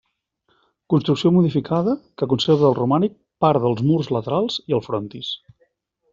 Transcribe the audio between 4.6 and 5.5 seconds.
i el frontis.